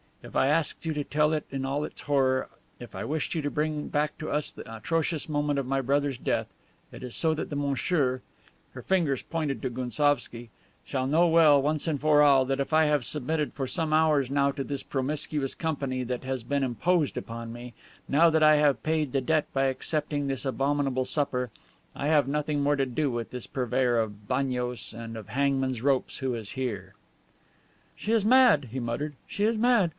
If 0.23 0.35
I 0.35 0.47
asked 0.47 0.85
you 0.85 0.93
to 0.93 1.03
tell 1.03 1.33
it 1.33 1.45
in 1.51 1.63
all 1.65 1.83
its 1.83 2.01
horror, 2.01 2.49
if 2.79 2.93
I 2.95 3.03
wished 3.03 3.33
you 3.35 3.41
to 3.41 3.49
bring 3.49 3.87
back 3.87 4.17
to 4.19 4.29
us 4.29 4.51
the 4.51 4.75
atrocious 4.75 5.27
moment 5.27 5.57
of 5.57 5.65
my 5.65 5.81
brother's 5.81 6.17
death, 6.17 6.45
it 6.91 7.01
is 7.03 7.15
so 7.15 7.33
that 7.33 7.51
monsieur" 7.51 8.21
(her 8.73 8.83
fingers 8.83 9.21
pointed 9.23 9.61
to 9.63 9.69
Gounsovski) 9.71 10.49
"shall 10.85 11.07
know 11.07 11.27
well, 11.27 11.59
once 11.59 11.87
for 11.99 12.21
all, 12.21 12.45
that 12.45 12.59
if 12.59 12.71
I 12.71 12.85
have 12.85 13.03
submitted 13.03 13.53
for 13.53 13.65
some 13.65 13.93
hours 13.93 14.29
now 14.29 14.51
to 14.51 14.63
this 14.63 14.83
promiscuous 14.83 15.53
company 15.55 16.03
that 16.03 16.23
has 16.23 16.43
been 16.43 16.63
imposed 16.63 17.17
upon 17.17 17.51
me, 17.51 17.73
now 18.07 18.29
that 18.29 18.43
I 18.43 18.55
have 18.57 18.83
paid 18.83 19.13
the 19.13 19.21
debt 19.21 19.47
by 19.53 19.65
accepting 19.65 20.27
this 20.27 20.45
abominable 20.45 21.05
supper, 21.05 21.49
I 21.95 22.07
have 22.07 22.27
nothing 22.27 22.61
more 22.61 22.75
to 22.75 22.85
do 22.85 23.09
with 23.09 23.31
this 23.31 23.47
purveyor 23.47 23.97
of 23.97 24.27
bagnios 24.27 24.93
and 24.93 25.17
of 25.17 25.29
hangman's 25.29 25.81
ropes 25.81 26.19
who 26.19 26.35
is 26.35 26.51
here." 26.51 26.93
"She 27.95 28.11
is 28.11 28.23
mad," 28.25 28.69
he 28.71 28.79
muttered. 28.79 29.15
"She 29.27 29.43
is 29.45 29.57
mad. 29.57 29.89